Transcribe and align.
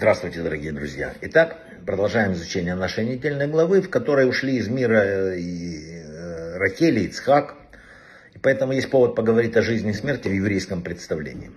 Здравствуйте, 0.00 0.40
дорогие 0.40 0.72
друзья. 0.72 1.12
Итак, 1.20 1.58
продолжаем 1.84 2.32
изучение 2.32 2.74
нашей 2.74 3.04
недельной 3.04 3.46
главы, 3.46 3.82
в 3.82 3.90
которой 3.90 4.26
ушли 4.26 4.56
из 4.56 4.66
мира 4.66 5.36
и 5.36 5.76
э, 5.92 6.56
Рахели, 6.56 7.00
и 7.00 7.08
Цхак. 7.08 7.54
И 8.34 8.38
поэтому 8.38 8.72
есть 8.72 8.88
повод 8.88 9.14
поговорить 9.14 9.58
о 9.58 9.62
жизни 9.62 9.90
и 9.90 9.92
смерти 9.92 10.28
в 10.28 10.32
еврейском 10.32 10.80
представлении. 10.80 11.50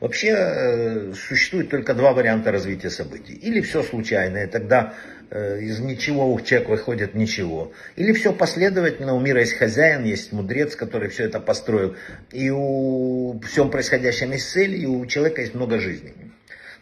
Вообще 0.00 0.28
э, 0.30 1.12
существует 1.12 1.68
только 1.68 1.92
два 1.92 2.14
варианта 2.14 2.50
развития 2.50 2.88
событий. 2.88 3.34
Или 3.34 3.60
все 3.60 3.82
случайное, 3.82 4.46
тогда 4.46 4.94
э, 5.28 5.60
из 5.60 5.78
ничего 5.80 6.32
у 6.32 6.40
человека 6.40 6.70
выходит 6.70 7.14
ничего. 7.14 7.70
Или 7.96 8.14
все 8.14 8.32
последовательно, 8.32 9.12
у 9.12 9.20
мира 9.20 9.40
есть 9.40 9.58
хозяин, 9.58 10.04
есть 10.04 10.32
мудрец, 10.32 10.74
который 10.74 11.10
все 11.10 11.24
это 11.24 11.38
построил. 11.38 11.96
И 12.32 12.48
у 12.48 13.38
всем 13.46 13.70
происходящем 13.70 14.32
есть 14.32 14.48
цель, 14.48 14.74
и 14.74 14.86
у 14.86 15.04
человека 15.04 15.42
есть 15.42 15.54
много 15.54 15.78
жизней. 15.78 16.14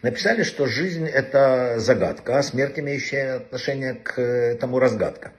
Написали, 0.02 0.44
что 0.44 0.66
жизнь 0.66 1.06
это 1.06 1.74
загадка, 1.78 2.38
а 2.38 2.42
смерть 2.44 2.78
имеющая 2.78 3.34
отношение 3.36 3.94
к 3.94 4.20
этому 4.20 4.78
разгадка. 4.78 5.32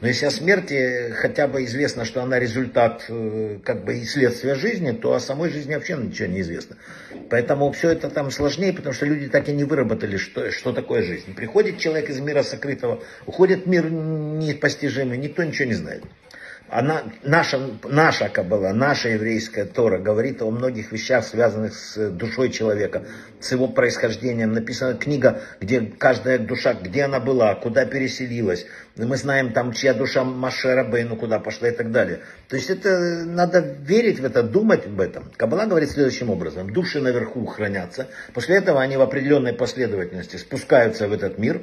Но 0.00 0.08
если 0.08 0.26
о 0.26 0.30
смерти 0.30 1.12
хотя 1.16 1.48
бы 1.48 1.64
известно, 1.64 2.04
что 2.04 2.22
она 2.22 2.38
результат 2.38 3.06
э, 3.08 3.58
как 3.64 3.84
бы 3.84 3.96
и 3.96 4.04
следствия 4.04 4.54
жизни, 4.54 4.92
то 4.92 5.14
о 5.14 5.20
самой 5.20 5.50
жизни 5.50 5.74
вообще 5.74 5.96
ничего 5.96 6.28
не 6.28 6.42
известно. 6.42 6.76
Поэтому 7.30 7.72
все 7.72 7.90
это 7.90 8.08
там 8.08 8.30
сложнее, 8.30 8.72
потому 8.72 8.94
что 8.94 9.06
люди 9.06 9.28
так 9.28 9.48
и 9.48 9.52
не 9.52 9.64
выработали, 9.64 10.16
что, 10.16 10.50
что 10.50 10.72
такое 10.72 11.02
жизнь. 11.02 11.34
Приходит 11.34 11.78
человек 11.78 12.10
из 12.10 12.20
мира 12.20 12.42
сокрытого, 12.42 13.02
уходит 13.26 13.64
в 13.64 13.68
мир 13.68 13.90
непостижимый, 13.90 15.18
никто 15.18 15.42
ничего 15.42 15.66
не 15.66 15.74
знает. 15.74 16.04
Она, 16.68 17.04
наша, 17.22 17.60
наша 17.84 18.28
Каббала, 18.30 18.72
наша 18.72 19.10
еврейская 19.10 19.64
Тора 19.66 19.98
говорит 19.98 20.40
о 20.40 20.50
многих 20.50 20.92
вещах, 20.92 21.24
связанных 21.24 21.74
с 21.74 22.10
душой 22.10 22.50
человека, 22.50 23.04
с 23.38 23.52
его 23.52 23.68
происхождением. 23.68 24.52
Написана 24.52 24.94
книга, 24.94 25.42
где 25.60 25.80
каждая 25.82 26.38
душа, 26.38 26.72
где 26.72 27.02
она 27.02 27.20
была, 27.20 27.54
куда 27.54 27.84
переселилась. 27.84 28.66
Мы 28.96 29.16
знаем 29.18 29.52
там, 29.52 29.72
чья 29.72 29.92
душа 29.92 30.24
Машера 30.24 30.84
Бейну, 30.84 31.16
куда 31.16 31.38
пошла 31.38 31.68
и 31.68 31.72
так 31.72 31.92
далее. 31.92 32.20
То 32.48 32.56
есть 32.56 32.70
это 32.70 33.24
надо 33.26 33.60
верить 33.60 34.20
в 34.20 34.24
это, 34.24 34.42
думать 34.42 34.86
об 34.86 35.00
этом. 35.00 35.30
Каббала 35.36 35.66
говорит 35.66 35.90
следующим 35.90 36.30
образом. 36.30 36.72
Души 36.72 37.00
наверху 37.00 37.44
хранятся. 37.44 38.08
После 38.32 38.56
этого 38.56 38.80
они 38.80 38.96
в 38.96 39.02
определенной 39.02 39.52
последовательности 39.52 40.36
спускаются 40.36 41.08
в 41.08 41.12
этот 41.12 41.38
мир, 41.38 41.60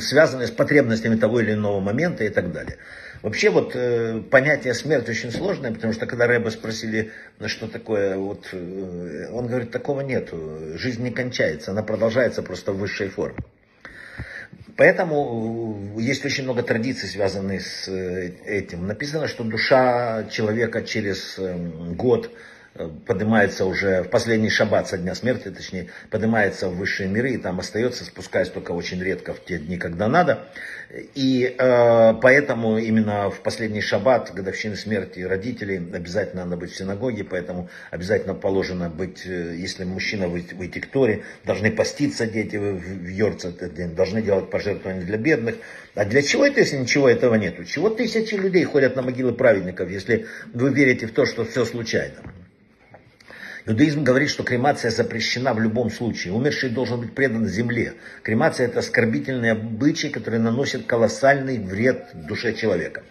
связанные 0.00 0.46
с 0.46 0.50
потребностями 0.50 1.16
того 1.16 1.40
или 1.40 1.52
иного 1.52 1.80
момента 1.80 2.24
и 2.24 2.28
так 2.28 2.52
далее. 2.52 2.76
Вообще 3.22 3.50
вот 3.50 3.72
э, 3.74 4.20
понятие 4.30 4.74
смерти 4.74 5.10
очень 5.10 5.32
сложное, 5.32 5.72
потому 5.72 5.92
что 5.92 6.06
когда 6.06 6.26
Рэба 6.28 6.50
спросили, 6.50 7.10
что 7.46 7.66
такое, 7.66 8.16
вот, 8.16 8.46
э, 8.52 9.28
он 9.32 9.48
говорит, 9.48 9.72
такого 9.72 10.02
нету, 10.02 10.76
жизнь 10.76 11.02
не 11.02 11.10
кончается, 11.10 11.72
она 11.72 11.82
продолжается 11.82 12.42
просто 12.42 12.72
в 12.72 12.78
высшей 12.78 13.08
форме. 13.08 13.38
Поэтому 14.76 15.92
э, 15.96 16.02
есть 16.02 16.24
очень 16.24 16.44
много 16.44 16.62
традиций, 16.62 17.08
связанных 17.08 17.66
с 17.66 17.88
э, 17.88 18.30
этим. 18.46 18.86
Написано, 18.86 19.26
что 19.26 19.42
душа 19.42 20.28
человека 20.30 20.82
через 20.82 21.36
эм, 21.38 21.94
год 21.94 22.30
поднимается 23.06 23.64
уже 23.64 24.02
в 24.02 24.08
последний 24.08 24.50
шаббат 24.50 24.88
со 24.88 24.98
дня 24.98 25.14
смерти, 25.14 25.50
точнее, 25.50 25.88
поднимается 26.10 26.68
в 26.68 26.76
высшие 26.76 27.08
миры 27.08 27.32
и 27.32 27.38
там 27.38 27.58
остается, 27.58 28.04
спускаясь 28.04 28.48
только 28.48 28.72
очень 28.72 29.02
редко 29.02 29.34
в 29.34 29.44
те 29.44 29.58
дни, 29.58 29.76
когда 29.76 30.08
надо. 30.08 30.48
И 31.14 31.54
э, 31.58 32.14
поэтому 32.22 32.78
именно 32.78 33.30
в 33.30 33.40
последний 33.40 33.80
шаббат, 33.80 34.32
годовщины 34.32 34.76
смерти 34.76 35.20
родителей, 35.20 35.76
обязательно 35.76 36.44
надо 36.44 36.56
быть 36.56 36.72
в 36.72 36.76
синагоге, 36.76 37.24
поэтому 37.24 37.68
обязательно 37.90 38.34
положено 38.34 38.88
быть, 38.88 39.26
э, 39.26 39.54
если 39.56 39.84
мужчина 39.84 40.28
выйти, 40.28 40.54
выйти 40.54 40.78
к 40.78 40.86
Торе, 40.86 41.24
должны 41.44 41.70
поститься 41.70 42.26
дети 42.26 42.56
в, 42.56 42.78
в 42.78 43.08
Йорце 43.08 43.52
должны 43.88 44.22
делать 44.22 44.50
пожертвования 44.50 45.02
для 45.02 45.18
бедных. 45.18 45.56
А 45.94 46.04
для 46.04 46.22
чего 46.22 46.46
это, 46.46 46.60
если 46.60 46.76
ничего 46.76 47.08
этого 47.08 47.34
нету? 47.34 47.64
Чего 47.64 47.90
тысячи 47.90 48.34
людей 48.34 48.64
ходят 48.64 48.96
на 48.96 49.02
могилы 49.02 49.32
праведников, 49.32 49.90
если 49.90 50.26
вы 50.54 50.70
верите 50.70 51.06
в 51.06 51.12
то, 51.12 51.26
что 51.26 51.44
все 51.44 51.64
случайно? 51.64 52.16
Иудаизм 53.68 54.02
говорит, 54.02 54.30
что 54.30 54.44
кремация 54.44 54.90
запрещена 54.90 55.52
в 55.52 55.60
любом 55.60 55.90
случае. 55.90 56.32
Умерший 56.32 56.70
должен 56.70 57.02
быть 57.02 57.14
предан 57.14 57.46
земле. 57.46 57.96
Кремация 58.22 58.66
это 58.66 58.78
оскорбительный 58.78 59.50
обычай, 59.50 60.08
который 60.08 60.38
наносит 60.38 60.86
колоссальный 60.86 61.58
вред 61.58 62.08
душе 62.14 62.54
человека. 62.54 63.02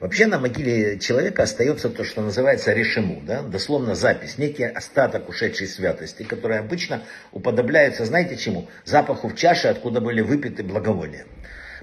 Вообще 0.00 0.24
на 0.24 0.38
могиле 0.38 0.98
человека 0.98 1.42
остается 1.42 1.90
то, 1.90 2.02
что 2.02 2.22
называется 2.22 2.72
решему, 2.72 3.20
да? 3.26 3.42
дословно 3.42 3.94
запись, 3.94 4.38
некий 4.38 4.64
остаток 4.64 5.28
ушедшей 5.28 5.66
святости, 5.66 6.22
который 6.22 6.60
обычно 6.60 7.02
уподобляется, 7.32 8.06
знаете 8.06 8.38
чему? 8.38 8.70
Запаху 8.86 9.28
в 9.28 9.36
чаше, 9.36 9.68
откуда 9.68 10.00
были 10.00 10.22
выпиты 10.22 10.62
благовония. 10.62 11.26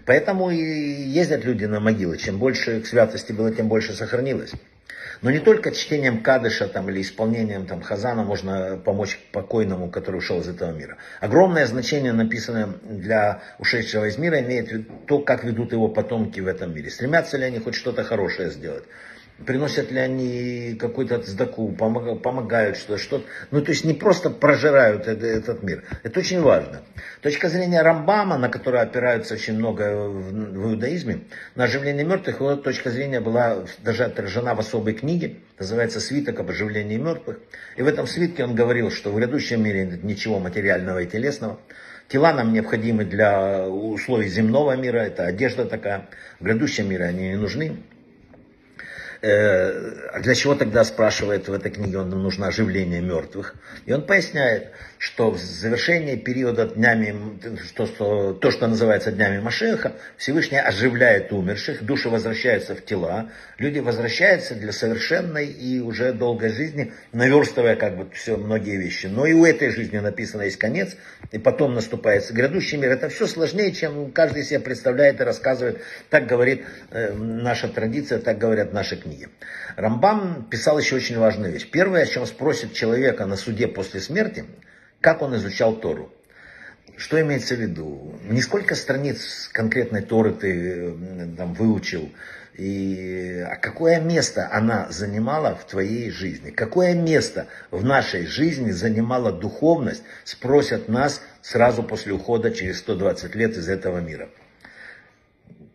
Поэтому 0.07 0.49
и 0.49 0.57
ездят 0.57 1.45
люди 1.45 1.65
на 1.65 1.79
могилы. 1.79 2.17
Чем 2.17 2.39
больше 2.39 2.81
к 2.81 2.87
святости 2.87 3.31
было, 3.31 3.53
тем 3.53 3.67
больше 3.67 3.93
сохранилось. 3.93 4.53
Но 5.21 5.29
не 5.29 5.39
только 5.39 5.71
чтением 5.71 6.23
кадыша 6.23 6.67
там, 6.67 6.89
или 6.89 7.01
исполнением 7.01 7.67
там, 7.67 7.81
хазана 7.81 8.23
можно 8.23 8.77
помочь 8.83 9.19
покойному, 9.31 9.89
который 9.89 10.17
ушел 10.17 10.39
из 10.41 10.47
этого 10.47 10.71
мира. 10.71 10.97
Огромное 11.19 11.67
значение, 11.67 12.11
написанное 12.11 12.67
для 12.83 13.41
ушедшего 13.59 14.05
из 14.05 14.17
мира, 14.17 14.41
имеет 14.41 15.05
то, 15.05 15.19
как 15.19 15.43
ведут 15.43 15.71
его 15.73 15.87
потомки 15.87 16.39
в 16.39 16.47
этом 16.47 16.73
мире. 16.73 16.89
Стремятся 16.89 17.37
ли 17.37 17.45
они 17.45 17.59
хоть 17.59 17.75
что-то 17.75 18.03
хорошее 18.03 18.49
сделать 18.49 18.83
приносят 19.45 19.91
ли 19.91 19.99
они 19.99 20.75
какую-то 20.79 21.19
цдаку, 21.19 21.71
помогают 21.71 22.77
что-то, 22.77 22.97
что 22.97 23.23
Ну, 23.51 23.61
то 23.61 23.71
есть 23.71 23.85
не 23.85 23.93
просто 23.93 24.29
прожирают 24.29 25.07
этот 25.07 25.63
мир. 25.63 25.83
Это 26.03 26.19
очень 26.19 26.41
важно. 26.41 26.81
Точка 27.21 27.49
зрения 27.49 27.81
Рамбама, 27.81 28.37
на 28.37 28.49
которую 28.49 28.81
опираются 28.81 29.33
очень 29.33 29.55
много 29.55 30.07
в, 30.09 30.71
иудаизме, 30.71 31.21
на 31.55 31.65
оживление 31.65 32.05
мертвых, 32.05 32.39
его 32.39 32.55
точка 32.55 32.89
зрения 32.89 33.19
была 33.19 33.65
даже 33.83 34.03
отражена 34.03 34.55
в 34.55 34.59
особой 34.59 34.93
книге, 34.93 35.37
называется 35.59 35.99
«Свиток 35.99 36.39
об 36.39 36.49
оживлении 36.49 36.97
мертвых». 36.97 37.39
И 37.77 37.81
в 37.81 37.87
этом 37.87 38.07
свитке 38.07 38.43
он 38.43 38.55
говорил, 38.55 38.91
что 38.91 39.11
в 39.11 39.15
грядущем 39.15 39.63
мире 39.63 39.85
нет 39.85 40.03
ничего 40.03 40.39
материального 40.39 40.99
и 40.99 41.07
телесного. 41.07 41.59
Тела 42.07 42.33
нам 42.33 42.51
необходимы 42.51 43.05
для 43.05 43.67
условий 43.69 44.27
земного 44.27 44.75
мира, 44.75 44.97
это 44.97 45.25
одежда 45.25 45.65
такая. 45.65 46.09
В 46.39 46.43
грядущем 46.43 46.89
мире 46.89 47.05
они 47.05 47.29
не 47.29 47.35
нужны. 47.35 47.77
А 49.23 50.19
для 50.19 50.33
чего 50.33 50.55
тогда, 50.55 50.83
спрашивает 50.83 51.47
в 51.47 51.53
этой 51.53 51.69
книге, 51.69 51.99
он, 51.99 52.09
нам 52.09 52.23
нужно 52.23 52.47
оживление 52.47 53.01
мертвых. 53.01 53.53
И 53.85 53.93
он 53.93 54.03
поясняет, 54.07 54.71
что 54.97 55.29
в 55.29 55.37
завершении 55.37 56.15
периода 56.15 56.65
днями, 56.65 57.39
что, 57.67 57.85
что, 57.85 58.33
то, 58.33 58.49
что 58.49 58.67
называется 58.67 59.11
днями 59.11 59.39
Машеха, 59.39 59.93
Всевышний 60.17 60.59
оживляет 60.59 61.31
умерших, 61.31 61.83
души 61.83 62.09
возвращаются 62.09 62.73
в 62.73 62.83
тела, 62.83 63.29
люди 63.59 63.77
возвращаются 63.77 64.55
для 64.55 64.71
совершенной 64.71 65.45
и 65.45 65.79
уже 65.79 66.13
долгой 66.13 66.49
жизни, 66.49 66.91
наверстывая 67.11 67.75
как 67.75 67.97
бы 67.97 68.09
все, 68.15 68.37
многие 68.37 68.77
вещи. 68.77 69.05
Но 69.05 69.27
и 69.27 69.33
у 69.33 69.45
этой 69.45 69.69
жизни 69.69 69.99
написано 69.99 70.43
есть 70.43 70.57
конец, 70.57 70.95
и 71.31 71.37
потом 71.37 71.75
наступает 71.75 72.31
грядущий 72.31 72.79
мир. 72.79 72.89
Это 72.91 73.09
все 73.09 73.27
сложнее, 73.27 73.71
чем 73.71 74.11
каждый 74.11 74.43
себе 74.43 74.59
представляет 74.59 75.21
и 75.21 75.23
рассказывает. 75.23 75.81
Так 76.09 76.25
говорит 76.25 76.65
э, 76.89 77.13
наша 77.13 77.67
традиция, 77.67 78.17
так 78.17 78.39
говорят 78.39 78.73
наши 78.73 78.95
книги 78.95 79.10
книге. 79.11 79.29
Рамбам 79.75 80.47
писал 80.49 80.79
еще 80.79 80.95
очень 80.95 81.17
важную 81.17 81.51
вещь. 81.51 81.69
Первое, 81.69 82.03
о 82.03 82.05
чем 82.05 82.25
спросит 82.25 82.73
человека 82.73 83.25
на 83.25 83.35
суде 83.35 83.67
после 83.67 83.99
смерти, 83.99 84.45
как 85.01 85.21
он 85.21 85.35
изучал 85.35 85.75
Тору. 85.75 86.11
Что 86.97 87.19
имеется 87.21 87.55
в 87.55 87.59
виду? 87.59 88.19
Не 88.23 88.41
сколько 88.41 88.75
страниц 88.75 89.49
конкретной 89.51 90.01
Торы 90.01 90.33
ты 90.33 90.93
там, 91.37 91.53
выучил, 91.53 92.11
и, 92.53 93.45
а 93.49 93.55
какое 93.55 94.01
место 94.01 94.49
она 94.51 94.87
занимала 94.89 95.55
в 95.55 95.65
твоей 95.65 96.11
жизни? 96.11 96.51
Какое 96.51 96.93
место 96.93 97.47
в 97.71 97.83
нашей 97.83 98.27
жизни 98.27 98.71
занимала 98.71 99.31
духовность, 99.31 100.03
спросят 100.25 100.89
нас 100.89 101.21
сразу 101.41 101.81
после 101.81 102.13
ухода 102.13 102.51
через 102.51 102.79
120 102.79 103.35
лет 103.35 103.51
из 103.57 103.69
этого 103.69 103.99
мира. 103.99 104.29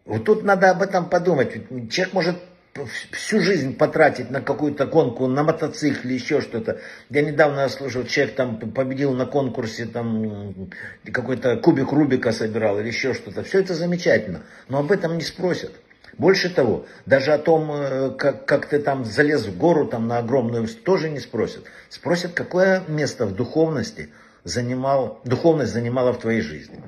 Вот 0.04 0.24
тут 0.24 0.44
надо 0.44 0.70
об 0.70 0.82
этом 0.82 1.08
подумать. 1.08 1.52
Человек 1.90 2.12
может 2.14 2.36
всю 3.12 3.40
жизнь 3.40 3.76
потратить 3.76 4.30
на 4.30 4.40
какую-то 4.40 4.86
гонку, 4.86 5.26
на 5.26 5.42
мотоцикле, 5.42 6.14
еще 6.14 6.40
что-то. 6.40 6.80
Я 7.10 7.22
недавно 7.22 7.68
слышал, 7.68 8.04
человек 8.04 8.34
там 8.34 8.58
победил 8.58 9.12
на 9.12 9.26
конкурсе, 9.26 9.86
там 9.86 10.70
какой-то 11.10 11.56
кубик 11.56 11.92
Рубика 11.92 12.32
собирал 12.32 12.78
или 12.78 12.88
еще 12.88 13.14
что-то. 13.14 13.42
Все 13.42 13.60
это 13.60 13.74
замечательно, 13.74 14.42
но 14.68 14.78
об 14.78 14.92
этом 14.92 15.16
не 15.16 15.24
спросят. 15.24 15.72
Больше 16.18 16.48
того, 16.48 16.86
даже 17.04 17.32
о 17.32 17.38
том, 17.38 17.70
э, 17.72 18.10
как, 18.16 18.46
как 18.46 18.66
ты 18.66 18.78
там 18.78 19.04
залез 19.04 19.46
в 19.46 19.58
гору 19.58 19.86
там, 19.86 20.08
на 20.08 20.18
огромную, 20.18 20.66
тоже 20.68 21.10
не 21.10 21.20
спросят. 21.20 21.64
Спросят, 21.90 22.32
какое 22.32 22.82
место 22.88 23.26
в 23.26 23.34
духовности 23.34 24.08
занимал, 24.42 25.20
духовность 25.24 25.72
занимала 25.72 26.12
в 26.12 26.18
твоей 26.18 26.40
жизни. 26.40 26.82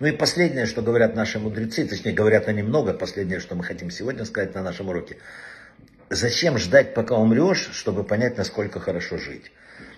Ну 0.00 0.08
и 0.08 0.12
последнее, 0.12 0.66
что 0.66 0.82
говорят 0.82 1.14
наши 1.14 1.38
мудрецы, 1.38 1.86
точнее 1.86 2.12
говорят 2.12 2.48
они 2.48 2.62
много, 2.62 2.92
последнее, 2.92 3.40
что 3.40 3.54
мы 3.54 3.62
хотим 3.62 3.90
сегодня 3.90 4.24
сказать 4.24 4.54
на 4.54 4.62
нашем 4.62 4.88
уроке. 4.88 5.18
Зачем 6.10 6.58
ждать, 6.58 6.94
пока 6.94 7.16
умрешь, 7.16 7.70
чтобы 7.72 8.04
понять, 8.04 8.36
насколько 8.36 8.80
хорошо 8.80 9.18
жить? 9.18 9.52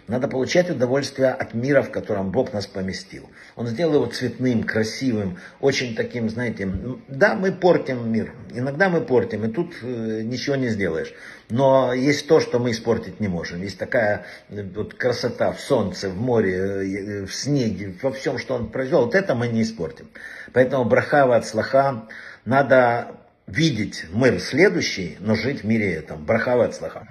Надо 0.09 0.29
получать 0.29 0.71
удовольствие 0.71 1.31
от 1.31 1.53
мира, 1.55 1.83
в 1.83 1.91
котором 1.91 2.31
Бог 2.31 2.53
нас 2.53 2.67
поместил. 2.67 3.29
Он 3.57 3.67
сделал 3.67 3.95
его 3.95 4.07
цветным, 4.07 4.63
красивым, 4.63 5.39
очень 5.61 5.97
таким, 5.97 6.31
знаете, 6.31 6.71
да, 7.09 7.35
мы 7.35 7.51
портим 7.51 8.13
мир. 8.13 8.33
Иногда 8.55 8.89
мы 8.89 9.01
портим, 9.01 9.45
и 9.45 9.49
тут 9.49 9.75
э, 9.83 10.23
ничего 10.23 10.55
не 10.55 10.69
сделаешь. 10.69 11.13
Но 11.51 11.93
есть 11.93 12.29
то, 12.29 12.39
что 12.39 12.61
мы 12.61 12.71
испортить 12.71 13.19
не 13.19 13.27
можем. 13.27 13.63
Есть 13.63 13.79
такая 13.79 14.27
э, 14.49 14.63
вот 14.63 14.95
красота 14.95 15.51
в 15.51 15.61
солнце, 15.61 16.09
в 16.09 16.17
море, 16.17 16.55
э, 16.55 17.25
в 17.25 17.35
снеге, 17.35 17.93
во 18.01 18.13
всем, 18.13 18.39
что 18.39 18.55
он 18.55 18.71
произвел. 18.71 19.07
Вот 19.07 19.17
это 19.17 19.35
мы 19.35 19.49
не 19.49 19.63
испортим. 19.63 20.09
Поэтому 20.53 20.85
брахава 20.85 21.35
от 21.35 21.47
слаха 21.47 22.07
надо 22.45 23.17
видеть 23.49 24.05
мир 24.13 24.39
следующий, 24.39 25.17
но 25.19 25.35
жить 25.35 25.63
в 25.63 25.67
мире 25.67 25.93
этом. 25.95 26.25
Брахава 26.25 26.67
от 26.67 26.77
слаха. 26.77 27.09